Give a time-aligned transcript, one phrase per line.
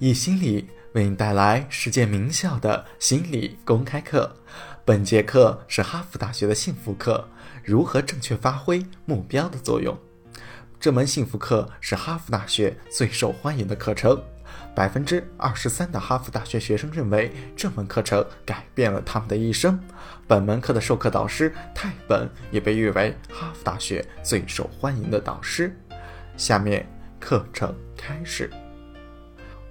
[0.00, 4.32] 易心理为你带来世界名校的心理公开课。
[4.84, 7.28] 本节课是哈佛大学的幸福课，
[7.64, 9.98] 如何正确发挥目标的作用。
[10.78, 14.22] 这门幸福课是哈佛大学最受欢迎的课程，
[14.72, 19.80] 百分之二十三的哈佛大学学生认为这门课程改变了他们的一生。
[20.28, 25.76] 本门课的授课导师泰本也被誉为哈佛大学最受欢迎的导师。
[26.36, 26.86] 下面
[27.18, 28.48] 课程开始。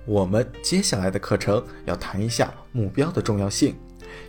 [0.07, 3.75] 我们接下来的课程要谈一下目标的重要性，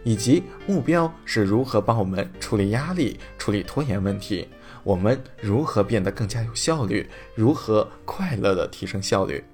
[0.03, 4.49] 以及目标是如何帮我们处理压力、处理拖延问题。
[4.83, 7.09] 我们如何变得更加有效率？
[7.37, 9.45] 如何快乐地提升效率？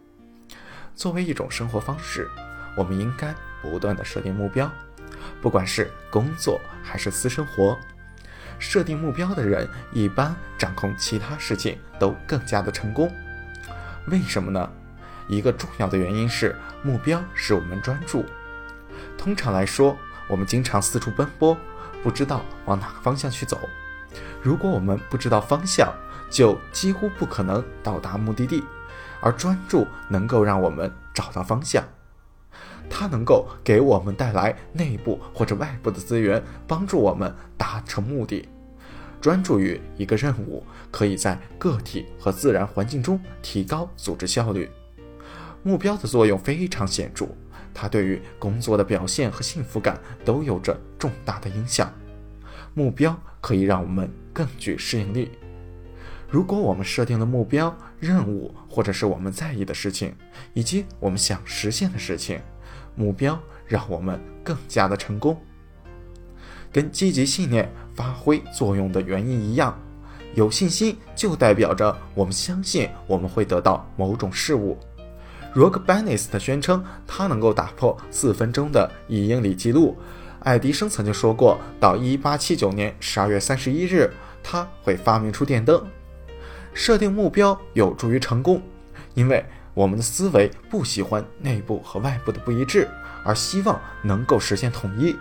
[0.94, 2.26] 作为一种生活方式，
[2.74, 4.70] 我们应该不断地设定目标，
[5.42, 7.76] 不管是工作还是私生活。
[8.58, 13.12] 设定目标的人一般掌控其他事情都更加的成功。
[14.06, 14.70] 为什么呢？
[15.28, 18.24] 一个重要的原因是目标使我们专注。
[19.16, 19.96] 通常来说，
[20.28, 21.56] 我们经常四处奔波，
[22.02, 23.58] 不知道往哪个方向去走。
[24.42, 25.92] 如果我们不知道方向，
[26.30, 28.62] 就几乎不可能到达目的地。
[29.20, 31.82] 而专注能够让我们找到方向，
[32.90, 38.46] 它能够给我们带来内部或者外部的资源，帮助我们达成目的。
[39.22, 44.68] 专注于一个任务，可以在个体和自然环境中提高组织效率。
[45.64, 47.26] 目标的作用非常显著，
[47.72, 51.92] 它对于工作的表现和幸福感都有着重大的影响。
[52.74, 55.30] 目标可以让我们更具适应力。
[56.28, 60.14] 如果我们设定了目标、任务，或者是我们在意的事情，
[60.52, 62.40] 以及我们想实现的事情，
[62.94, 65.40] 目标让我们更加的成功。
[66.70, 69.78] 跟积极信念发挥作用的原因一样，
[70.34, 74.76] 有信心就代表着我们相信我们会得到某种事物。
[75.54, 79.96] 罗克·班尼斯特宣称，他能够打破四分钟的一英里记录。
[80.40, 84.10] 爱迪生曾经说过，到1879年12月31日，
[84.42, 85.80] 他会发明出电灯。
[86.74, 88.60] 设定目标有助于成功，
[89.14, 89.44] 因为
[89.74, 92.88] 我们的思维不喜欢内部和外部的不一致，
[93.24, 95.16] 而希望能够实现统一。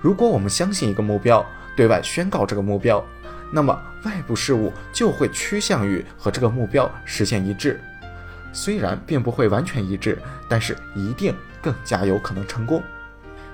[0.00, 1.44] 如果我们相信一个目标，
[1.76, 3.04] 对外宣告这个目标，
[3.52, 7.78] 那么外部事物就会趋向于和这个目标实现一致。
[8.54, 12.82] 虽然并不会完全一致，但是一定更加有可能成功。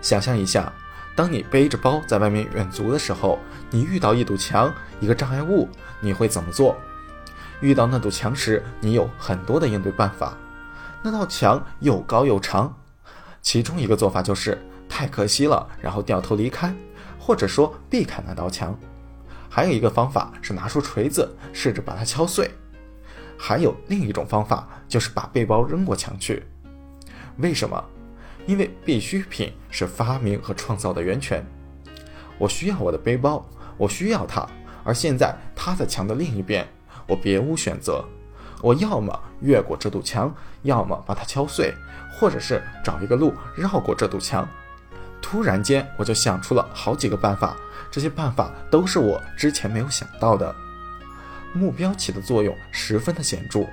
[0.01, 0.73] 想象一下，
[1.17, 3.39] 当你背着包在外面远足的时候，
[3.71, 5.69] 你遇到一堵墙、一个障碍物，
[6.01, 6.77] 你会怎么做？
[7.61, 10.37] 遇到那堵墙时，你有很多的应对办法。
[11.03, 12.75] 那道墙又高又长，
[13.43, 16.75] 其中一个做法就是太可惜了，然后掉头离开，
[17.19, 18.79] 或者说避开那道墙。
[19.49, 22.51] 还有一个方法是拿出锤子，试着把它敲碎。
[23.43, 26.43] 还有另一种方法，就是把背包扔过墙去。
[27.39, 27.83] 为什么？
[28.47, 31.43] 因为必需品是发明和创造的源泉。
[32.37, 33.43] 我需要我的背包，
[33.79, 34.47] 我需要它，
[34.85, 36.69] 而现在它在墙的另一边，
[37.07, 38.05] 我别无选择。
[38.61, 41.73] 我要么越过这堵墙，要么把它敲碎，
[42.13, 44.47] 或者是找一个路绕过这堵墙。
[45.23, 47.57] 突然间，我就想出了好几个办法，
[47.91, 50.55] 这些办法都是我之前没有想到的。
[51.53, 53.67] 目标起的作用十分的显著，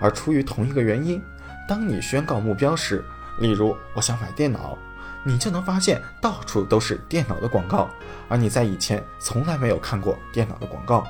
[0.00, 1.22] 而出于同一个原因，
[1.68, 3.04] 当你宣告目标时，
[3.38, 4.76] 例如我想买电脑，
[5.24, 7.88] 你就能发现到处都是电脑的广告，
[8.28, 11.06] 而你在以前从来没有看过电脑的广告。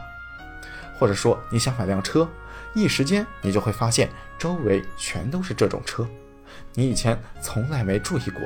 [0.98, 2.28] 或者说你想买辆车，
[2.74, 6.06] 一时间你就会发现周围全都是这种车，
[6.74, 8.42] 你以前从来没注意过。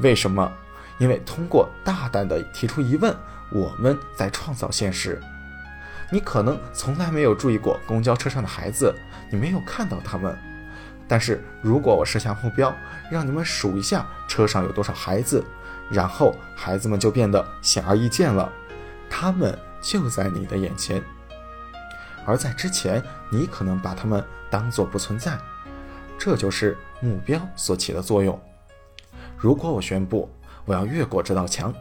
[0.00, 0.52] 为什么？
[0.98, 3.16] 因为通过大胆地提出疑问，
[3.52, 5.22] 我们在创造现实。
[6.10, 8.94] 你可能从来没有注意过公交车上的孩子，
[9.30, 10.36] 你没有看到他们。
[11.06, 12.74] 但是如果我设下目标，
[13.10, 15.44] 让你们数一下车上有多少孩子，
[15.90, 18.50] 然后孩子们就变得显而易见了，
[19.08, 21.02] 他们就在你的眼前。
[22.26, 25.38] 而在之前，你可能把他们当作不存在。
[26.18, 28.38] 这就是目标所起的作用。
[29.36, 30.28] 如果我宣布
[30.64, 31.72] 我要越过这道墙，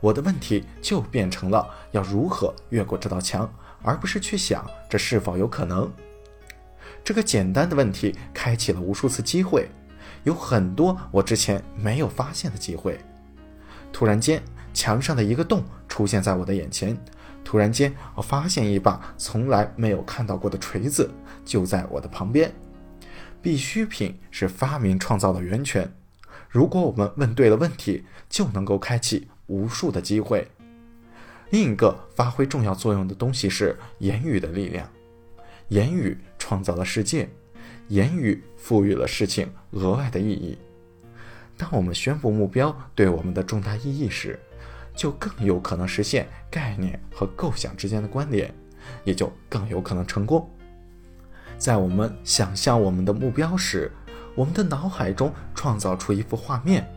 [0.00, 3.50] 我的问题就变成了要如何越过这道墙。
[3.82, 5.90] 而不是去想这是否有可能。
[7.02, 9.68] 这个简单的问题开启了无数次机会，
[10.24, 12.98] 有很多我之前没有发现的机会。
[13.92, 14.42] 突然间，
[14.72, 16.94] 墙上的一个洞出现在我的眼前；
[17.42, 21.10] 突然间，我发现一把从来没有看到过的锤子
[21.44, 22.52] 就在我的旁边。
[23.42, 25.90] 必需品是发明创造的源泉。
[26.48, 30.46] 如果我们问对了问题，就能够开启无数的机会。
[31.50, 34.88] 另一个发挥重要作用的东西是言语的力量。
[35.68, 37.28] 言语创造了世界，
[37.88, 40.56] 言语赋予了事情额外的意义。
[41.56, 44.38] 当我们宣布目标对我们的重大意义时，
[44.94, 48.52] 就更有可能实现概念和构想之间的关联，
[49.04, 50.48] 也就更有可能成功。
[51.58, 53.90] 在我们想象我们的目标时，
[54.34, 56.88] 我们的脑海中创造出一幅画面，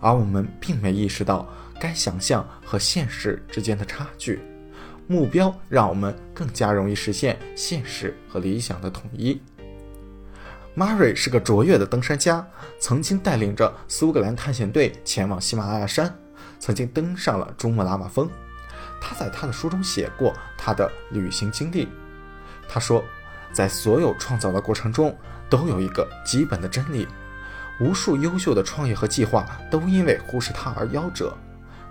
[0.00, 1.48] 而我们并没意识到
[1.80, 4.40] 该想象和现实之间的差距。
[5.08, 9.40] 目标让我们更加容易实现现实和理想的统一。
[10.76, 12.44] Mary 是个卓越的登山家，
[12.80, 16.12] 曾经带领着苏格兰探险队前往喜马拉雅山，
[16.58, 18.28] 曾经登上了珠穆朗玛峰。
[19.00, 21.88] 他在他的书中写过他的旅行经历。
[22.68, 23.04] 他说，
[23.52, 25.16] 在所有创造的过程中，
[25.48, 27.06] 都有一个基本的真理：
[27.80, 31.36] 无数优秀的创业和计划都因为忽视它而夭折。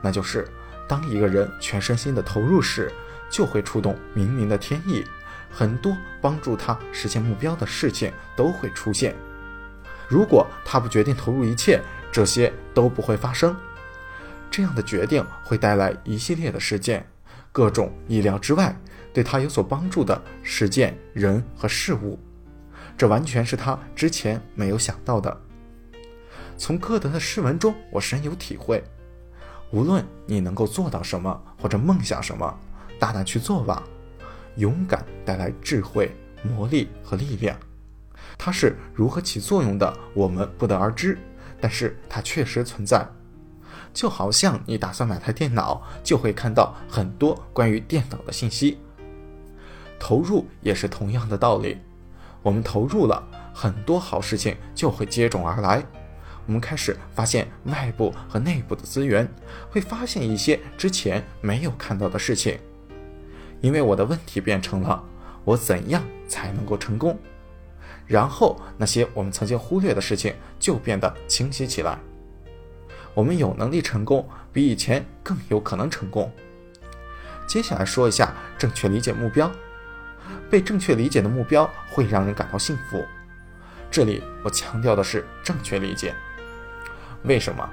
[0.02, 0.48] 那就是，
[0.88, 2.92] 当一个人全身心的投入时，
[3.30, 5.04] 就会触动冥冥的天意。
[5.52, 9.16] 很多帮助他实现目标的事情都会出现。
[10.08, 11.82] 如果他不决定投入一切，
[12.12, 13.56] 这些都不会发生。
[14.52, 17.08] 这样的决定会带来一系列的事件，
[17.52, 18.76] 各种意料之外、
[19.14, 22.20] 对他有所帮助的事件、人和事物。
[22.98, 25.42] 这完全是他之前没有想到的。
[26.58, 28.84] 从歌德的诗文中，我深有体会。
[29.72, 32.58] 无论你能够做到什么，或者梦想什么，
[33.00, 33.84] 大胆去做吧。
[34.56, 37.58] 勇敢带来智慧、魔力和力量，
[38.38, 41.18] 它是如何起作用的，我们不得而知，
[41.60, 43.06] 但是它确实存在。
[43.94, 48.78] 就好像你打算买台电脑，就会看到很多关于电脑的信息。
[50.00, 51.78] 投入也是同样的道理，
[52.42, 53.22] 我们投入了
[53.54, 55.84] 很多好事情，就会接踵而来。
[56.46, 59.28] 我们开始发现外部和内部的资源，
[59.70, 62.60] 会发现一些之前没有看到的事情。
[63.62, 65.04] 因为我的问题变成了
[65.44, 67.18] 我怎样才能够成功，
[68.06, 71.98] 然后那些我们曾经忽略的事情就变得清晰起来。
[73.14, 76.32] 我们有能力成功，比以前更有可能成功。
[77.48, 79.52] 接下来说一下正确理解目标。
[80.50, 83.04] 被正确理解的目标会让人感到幸福。
[83.90, 86.14] 这里我强调的是正确理解。
[87.26, 87.68] 为什么？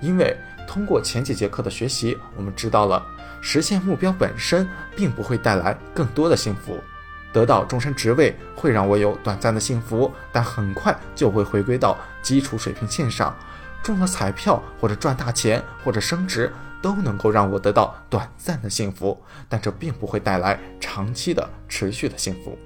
[0.00, 0.36] 因为
[0.66, 3.04] 通过前几节课的学习，我们知道了。
[3.40, 4.66] 实现目标本身
[4.96, 6.82] 并不会带来更多的幸福，
[7.30, 13.36] 得到终身职位会让我有短暂的幸福，但很快就会回归到基础水平线上。
[13.82, 16.50] 中了彩票或者赚大钱或者升职
[16.80, 22.58] 都能够让我得到短暂的幸福，但这并不会带来长期的持续的幸福。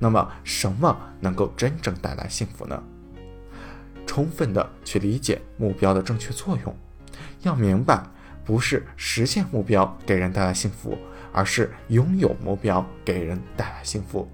[0.00, 2.82] 那么，什么能够真正带来幸福呢？
[4.06, 6.74] 充分的去理解目标的正确作用，
[7.42, 8.02] 要明白。
[8.44, 10.96] 不是实现目标给人带来幸福，
[11.32, 14.30] 而是拥有目标给人带来幸福。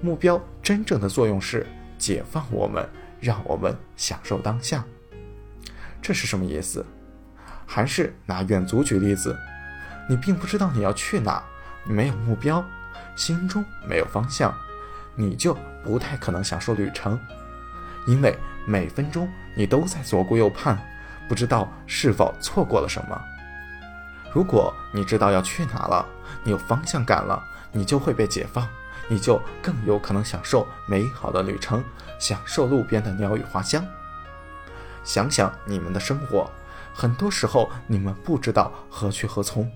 [0.00, 1.66] 目标真正的作用是
[1.98, 2.88] 解放我们，
[3.18, 4.84] 让我们享受当下。
[6.00, 6.86] 这是什么意思？
[7.66, 9.36] 还是拿远足举例子，
[10.08, 11.42] 你并不知道你要去哪，
[11.84, 12.64] 没有目标，
[13.16, 14.54] 心中没有方向，
[15.16, 15.52] 你就
[15.82, 17.18] 不太可能享受旅程，
[18.10, 18.36] 因为
[18.66, 20.76] 每分钟你都在左顾右盼。
[21.28, 23.16] 不知道是否错过了什么。
[24.34, 26.04] 如果你知道要去哪了，
[26.42, 27.40] 你有方向感了，
[27.70, 28.66] 你就会被解放，
[29.06, 31.84] 你就更有可能享受美好的旅程，
[32.18, 33.86] 享受路边的鸟语花香。
[35.04, 36.50] 想想你们的生活，
[36.92, 39.70] 很多时候你们不知道何去何从。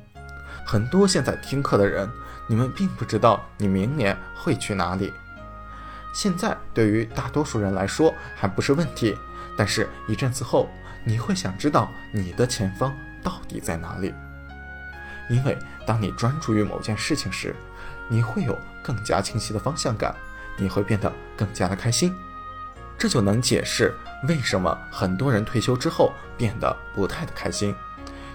[0.67, 2.11] 很多现在听课的人，
[2.49, 5.13] 你们并不知道你明年会去哪里。
[6.15, 9.15] 现在对于大多数人来说还不是问题，
[9.59, 10.67] 但是一阵子后。
[11.07, 14.15] 你会想知道你的前方到底在哪里？
[15.29, 15.55] 因为
[15.87, 17.55] 当你专注于某件事情时，
[18.09, 20.17] 你会有更加清晰的方向感，
[20.57, 22.15] 你会变得更加的开心。
[22.97, 23.95] 这就能解释
[24.27, 27.75] 为什么很多人退休之后变得不太的开心。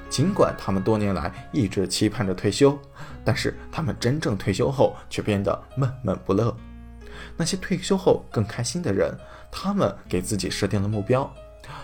[0.08, 2.80] 尽管他们多年来一直期盼着退休，
[3.26, 6.56] 但是他们真正退休后却变得闷闷不乐。
[7.38, 9.18] 那些退休后更开心的人，
[9.52, 11.32] 他们给自己设定了目标。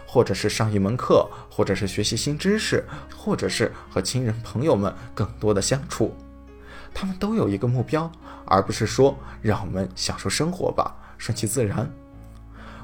[0.08, 2.84] 或者是上一门课，或者是学习新知识，
[3.16, 6.16] 或者是和亲人朋友们更多的相处，
[6.94, 8.10] 他们都有一个目标，
[8.46, 11.92] 而不是说让我们享受生活吧，顺其自然。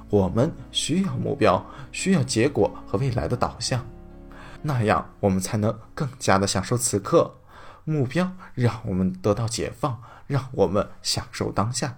[0.10, 3.84] 我们需要目标，需要结果和未来的导向，
[4.62, 7.34] 那样我们才能更加的享受此刻。
[7.86, 11.98] 目标让我们得到解放，让我们享受当下。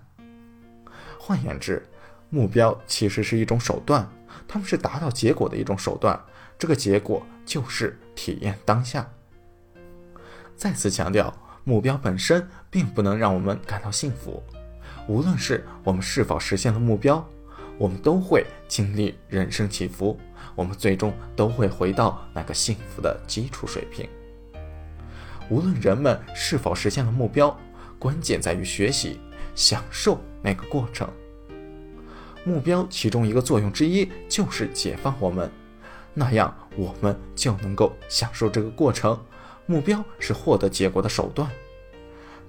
[1.25, 1.82] 换言之，
[2.30, 4.06] 目标其实是一种手段。
[4.46, 6.22] 他们是达到结果的一种手段，
[6.60, 9.10] 这个结果就是体验当下。
[10.58, 14.44] 再次强调，目标本身并不能让我们感到幸福。
[15.08, 17.25] 无论是我们是否实现了目标，
[17.77, 20.20] 我们都会经历人生起伏，
[20.56, 24.10] 我们最终都会回到那个幸福的基础水平。
[25.50, 27.58] 无论人们是否实现了目标，
[27.98, 29.22] 关键在于学习，
[29.55, 31.07] 享受那个过程。
[32.43, 35.50] 目标其中一个作用之一就是解放我们，
[36.13, 39.17] 那样我们就能够享受这个过程。
[39.65, 41.50] 目标是获得结果的手段，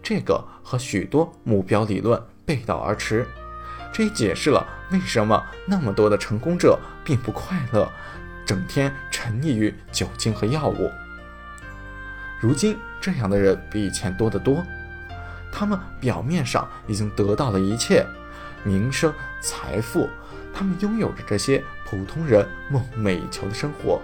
[0.03, 3.25] 这个和许多目标理论背道而驰。
[3.93, 7.89] 这也解释了为什么那么多的成功者并不快乐，
[8.45, 10.91] 整天沉溺于酒精和药物。
[12.41, 14.61] 如今这样的人比以前多得多，
[15.57, 18.05] 他们表面上已经得到了一切。
[18.65, 20.09] 名声、财富，
[20.53, 24.03] 他们拥有着这些普通人梦寐以求的生活，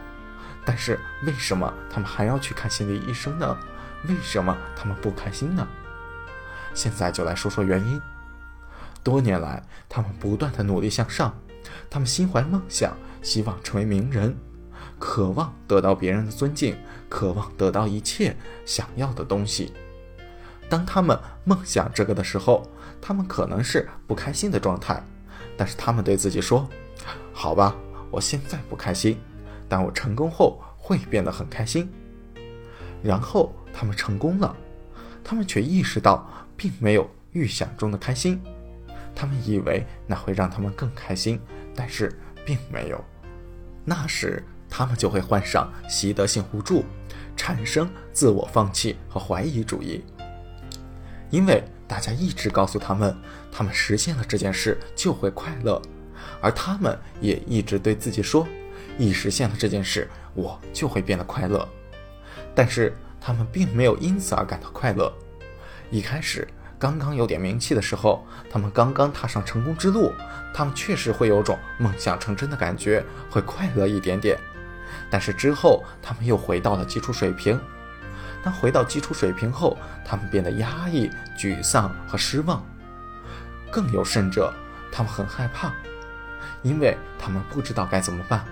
[0.64, 3.58] 但是为什么他们还要去看心理医生呢？
[4.06, 5.66] 为什么他们不开心呢？
[6.72, 8.00] 现在就来说说原因。
[9.02, 11.34] 多年来，他们不断的努力向上，
[11.88, 14.36] 他们心怀梦想，希望成为名人，
[14.98, 16.76] 渴望得到别人的尊敬，
[17.08, 19.72] 渴望得到一切想要的东西。
[20.70, 22.66] 当他们梦想这个的时候，
[23.02, 25.02] 他们可能是不开心的状态，
[25.56, 26.66] 但是他们对自己说
[27.34, 27.76] ：“好吧，
[28.10, 29.18] 我现在不开心，
[29.68, 31.90] 但我成功后会变得很开心。”
[33.02, 34.54] 然后他们成功了，
[35.24, 38.40] 他们却意识到并没有预想中的开心，
[39.12, 41.40] 他们以为那会让他们更开心，
[41.74, 43.04] 但是并没有。
[43.84, 46.84] 那时他们就会患上习得性无助，
[47.36, 50.04] 产生自我放弃和怀疑主义。
[51.30, 53.16] 因为大家一直告诉他们，
[53.50, 55.80] 他们实现了这件事就会快乐，
[56.40, 58.46] 而他们也一直对自己说，
[58.98, 61.66] 一实现了这件事，我就会变得快乐。
[62.54, 65.12] 但是他们并没有因此而感到快乐。
[65.90, 66.46] 一开始
[66.78, 70.12] 刚刚有点名气的时候，他们刚刚踏上成功之路，
[70.52, 74.38] 他们确实会有种梦想成真的感觉，会快乐一点点。
[75.08, 77.60] 但是之后，他们又回到了基础水平。
[78.42, 82.64] 当回到基础水平后，他们变得压抑、沮丧和失望。
[83.70, 84.52] 更有甚者，
[84.90, 85.72] 他们很害怕，
[86.62, 88.44] 因为他们不知道该怎么办。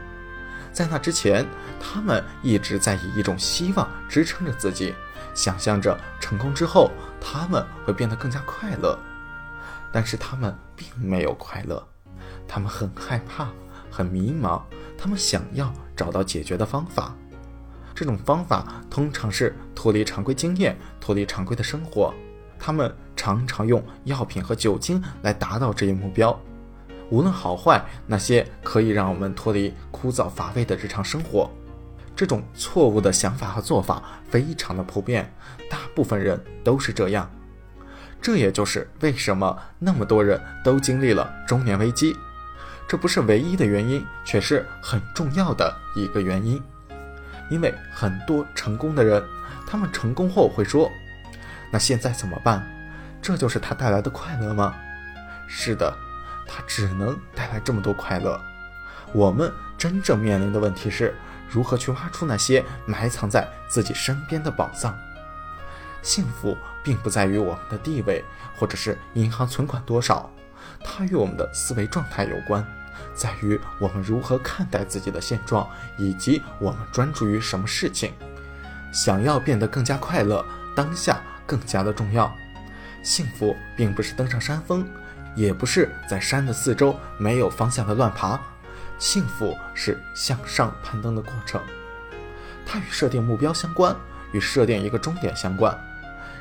[0.72, 1.44] 在那之前，
[1.80, 4.94] 他们一直在以一种希望支撑着自己，
[5.34, 6.90] 想象着成功之后
[7.20, 8.96] 他们会变得更加快乐。
[9.90, 11.82] 但是他们并没有快乐，
[12.46, 13.48] 他们很害怕、
[13.90, 14.62] 很迷茫，
[14.98, 17.14] 他们想要找到解决的方法。
[17.98, 22.14] 这种方法通常是脱离常规经验、脱离常规的生活。
[22.56, 26.40] 他们常常用药品和酒精来达到这一目标。
[27.10, 31.50] 无论好坏，那些可以让我们脱离枯燥乏味的日常生活。
[32.14, 34.00] 这种错误的想法和做法
[34.30, 35.28] 非常的普遍，
[35.68, 37.28] 大部分人都是这样。
[38.22, 42.14] 这也就是为什么那么多人都经历了中年危机。
[42.86, 46.62] 这不是唯一的原因，却是很重要的一个原因。
[47.50, 49.22] 因为很多成功的人，
[49.66, 50.90] 他们成功后会说
[51.70, 52.66] ：“那现在怎么办？
[53.20, 54.74] 这就是他带来的快乐吗？”
[55.48, 55.96] 是的，
[56.46, 58.40] 他只能带来这么多快乐。
[59.12, 61.14] 我们真正面临的问题是
[61.48, 64.94] 如何去挖出那些埋藏在自己身边的宝藏。
[66.02, 68.24] 幸福并不在于我们的地位，
[68.56, 70.30] 或者是银行存款多少，
[70.84, 72.64] 它与我们的思维状态有关。
[73.18, 78.12] 在于我们如何看待自己的现状，以及我们专注于什么事情。
[78.92, 80.44] 想要变得更加快乐，
[80.76, 82.32] 当下更加的重要。
[83.02, 84.86] 幸福并不是登上山峰，
[85.34, 88.40] 也不是在山的四周没有方向的乱爬。
[88.98, 91.60] 幸福是向上攀登的过程，
[92.64, 93.94] 它与设定目标相关，
[94.32, 95.76] 与设定一个终点相关，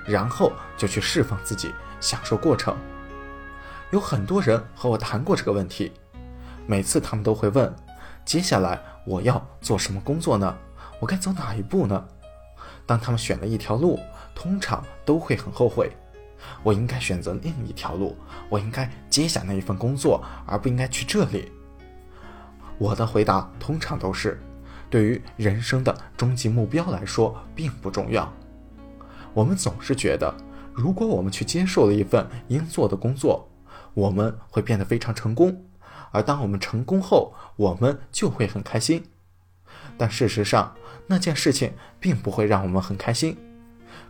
[0.06, 2.78] 然后就去释放自己，享受过程。
[3.92, 5.92] 有很多人和我谈过这个问题。
[6.68, 7.74] 每次他们都会问
[8.26, 10.56] ：“接下来我要做什么工作呢？
[11.00, 12.06] 我该走哪一步呢？”
[12.86, 14.00] 当他们选了一条路，
[14.36, 15.92] 通常都会很后悔。
[16.64, 18.16] 我应该选择另一条路，
[18.50, 21.52] 我应该接下那一份工作，而不应该去这里。
[22.78, 24.40] 我的回答通常都是：
[24.90, 28.32] 对于人生的终极目标来说，并不重要。
[29.34, 30.34] 我们总是觉得，
[30.74, 33.50] 如果我们去接受了一份应做的工作，
[33.94, 35.67] 我们会变得非常成功。
[36.12, 39.04] 而当我们成功后，我们就会很开心。
[39.98, 40.76] 但事实上，
[41.08, 43.38] 那件事情并不会让我们很开心。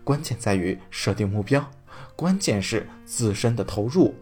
[0.04, 1.70] 关键在于设定目标，
[2.16, 4.16] 关键是自身的投入，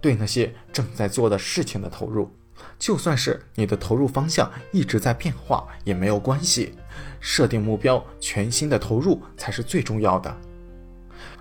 [0.00, 2.30] 对那些正在做的事情的投入。
[2.78, 6.74] 就算是你的投入方向一直在变化，也没有关系。
[7.18, 10.34] 设定目标，全新的投入才是最重要的。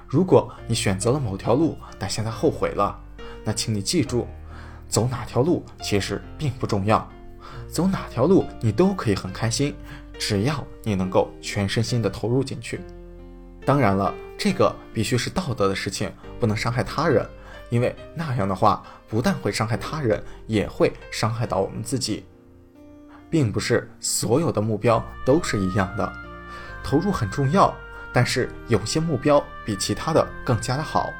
[0.07, 2.97] 如果你选择了某条路，但现在后悔了。
[3.43, 4.27] 那请你记住，
[4.89, 7.07] 走哪条路其实并不重要，
[7.69, 9.75] 走哪条路你都可以很开心，
[10.19, 12.81] 只要你能够全身心的投入进去。
[13.65, 17.23] 当然了，这个必须是道德的事情，不能伤害他人，
[17.69, 22.25] 因为那样的话不但会伤害他人，也会伤害到我们自己。
[23.29, 26.11] 并不是所有的目标都是一样的，
[26.83, 27.71] 投入很重要，
[28.11, 31.11] 但是有些目标比其他的更加的好，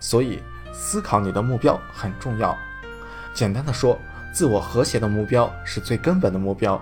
[0.00, 2.58] 所以思考你的目标很重要。
[3.34, 3.98] 简单的说，
[4.32, 6.80] 自我和谐的目标是最根本的目标，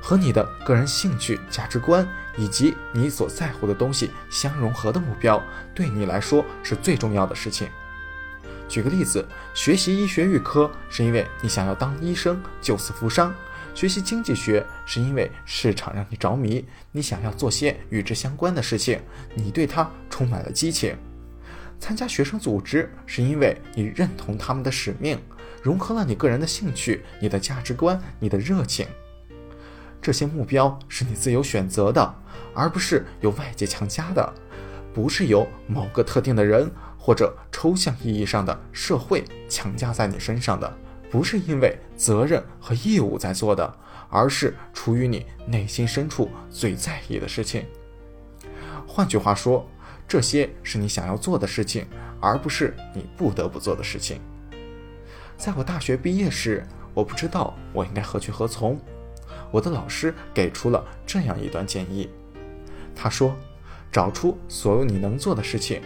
[0.00, 5.42] 和你的个人兴趣、价值观以及你所在乎的东西相融合的目标，
[5.74, 7.68] 对你来说是最重要的事情。
[8.68, 13.34] 举个例子，学习医学预科是因为你想要当医生救死扶伤。
[13.74, 19.00] 学习经济学是因为市场让你着迷，你想要做些与之相关的事情，
[19.34, 20.96] 你对它充满了激情。
[21.78, 25.16] 参加学生组织是因为你认同他们的使命，
[25.68, 28.86] 融合了你个人的兴趣、你的价值观、你的热情。
[30.00, 32.14] 这些目标是你自由选择的，
[32.54, 34.32] 而不是由外界强加的，
[34.94, 40.74] 不是由某个特定的人或者抽象意义上的社会强加在你身上的。
[41.10, 47.66] 不是因为责任和义务在做的，而是出于你内心深处最在意的事情。
[48.86, 49.68] 换句话说，
[50.08, 51.86] 这些是你想要做的事情，
[52.22, 54.18] 而不是你不得不做的事情。
[55.38, 58.76] 在我大学毕业时，我不知道我应该何去何从。
[59.52, 62.10] 我的老师给出了这样一段建议，
[62.94, 63.36] 他说
[63.92, 65.80] ：“找出所有你能做的事情，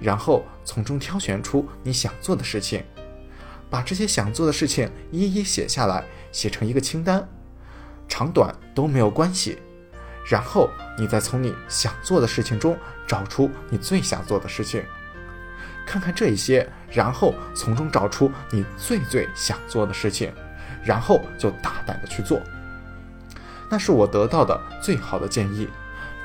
[0.00, 2.82] 然后从中挑选出你想做的事情。”
[3.68, 7.28] 把这些想做的事情一一写下来，写成一个清单，
[8.08, 9.58] 长短都没有关系。
[10.26, 12.74] 然后你再从你想做的事情中
[13.06, 14.82] 找出你最想做的事情，
[15.86, 20.32] 看看这一些，然后从中找出你最最想做的事情，
[20.84, 22.40] 然后就大胆的去做。
[23.70, 25.68] 那是我得到的最好的建议，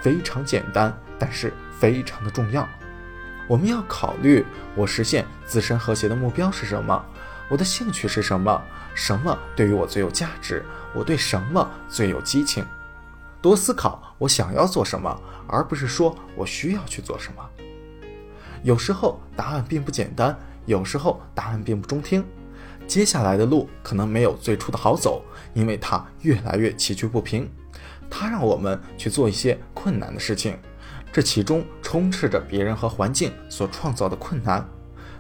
[0.02, 2.68] 非常简单，但是非常的重要。
[3.48, 4.46] 我们要考虑
[4.76, 7.04] 我实现自身和谐的目标是什么。
[7.50, 8.62] 我的兴趣是什么？
[8.94, 10.64] 什么对于我最有价值？
[10.94, 12.64] 我对什么最有激情？
[13.42, 17.50] 多思考我想要做什么，而不是说我需要去做什么。
[18.64, 22.26] 有时候答案并不简单，有时候答案并不中听。
[22.88, 27.50] 接下来的路可能没有最初的好走，因为它越来越崎岖不平。
[28.10, 30.58] 它让我们去做一些困难的事情，
[31.14, 34.68] 这其中充斥着别人和环境所创造的困难。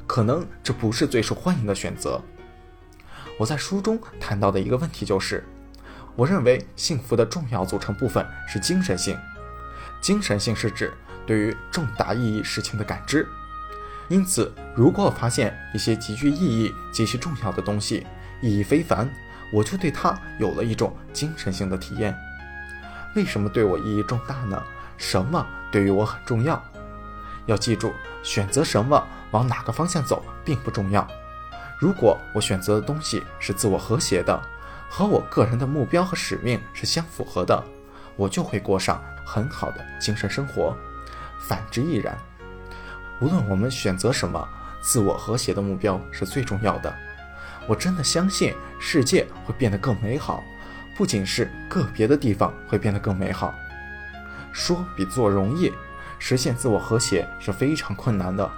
[0.07, 2.19] 可能这不是最受欢迎的选择。
[3.37, 5.45] 我在书中谈到的一个问题就是，
[6.15, 9.15] 我认为幸福的重要组成部分是精神性。
[10.01, 10.91] 精神性是指
[11.29, 13.27] 对于重大意义事情的感知。
[14.07, 18.07] 因此，如果我发现一些极具意义、极其重要的东西，
[18.41, 19.07] 意义非凡，
[19.53, 22.17] 我就对它有了一种精神性的体验。
[23.15, 24.59] 为什么对我意义重大呢？
[24.97, 26.59] 什么对于我很重要？
[27.45, 29.07] 要记住，选择什么。
[29.29, 31.07] 往哪个方向走并不重要。
[31.77, 34.41] 如果我选择的东西是自我和谐的，
[34.89, 37.63] 和我个人的目标和使命是相符合的，
[38.15, 40.75] 我就会过上很好的精神生活。
[41.39, 42.17] 反之亦然。
[43.21, 44.47] 无论我们选择什么，
[44.81, 46.93] 自我和谐的目标是最重要的。
[47.67, 50.43] 我真的相信世界会变得更美好，
[50.97, 53.53] 不仅是个别的地方会变得更美好。
[54.51, 55.71] 说比做容易，
[56.17, 58.49] 实现自我和谐是非常困难的。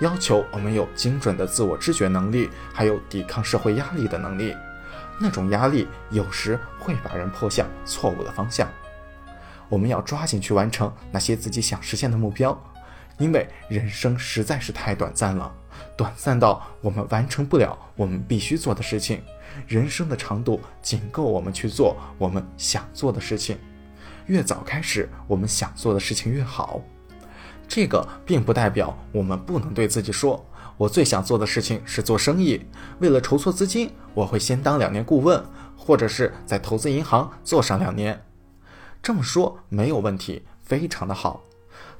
[0.00, 4.56] 要求我们有精准的自我知觉能力，还有抵抗社会压力的能力。
[5.20, 8.68] 那种压力有时会把人迫向错误的方向。
[9.68, 12.58] 我们要抓紧去完成那些自己想实现的目标，
[13.18, 15.52] 因为人生实在是太短暂了，
[15.96, 19.22] 短暂到我们完成不了我们必须做的事情。
[19.66, 23.58] 人生的长度仅够我们去做我们想做的事情。
[24.26, 26.80] 越早开始，我们想做的事情越好。
[27.66, 30.44] 这个并不代表我们不能对自己说
[30.76, 32.64] ：“我最想做的事情是做生意。
[32.98, 35.42] 为了筹措资金，我会先当两年顾问，
[35.76, 38.18] 或者是在投资银行做上两年。”
[39.02, 41.42] 这么说没有问题，非常的好。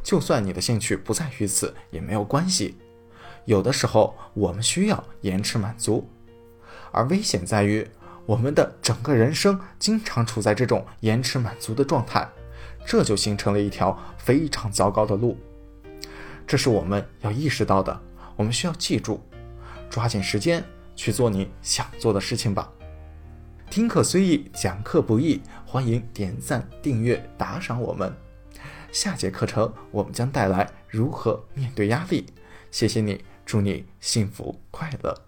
[0.03, 2.77] 就算你的兴趣不在于此，也没有关系。
[3.45, 6.09] 有的时候我们需要延迟满足，
[6.93, 7.87] 而危险在于
[8.27, 12.29] 我们的整个人生经常处在这种延迟满足的状态，
[12.87, 15.39] 这就形成了一条非常糟糕的路。
[16.47, 17.99] 这是我们要意识到的，
[18.37, 19.21] 我们需要记住，
[19.89, 20.63] 抓紧时间
[20.95, 22.71] 去做你想做的事情吧。
[23.71, 28.11] 听课虽易，讲课不易，欢迎点赞、订阅、打赏我们。
[28.91, 32.27] 下节课程我们将带来如何面对压力。
[32.71, 35.28] 谢谢你祝你幸福快乐。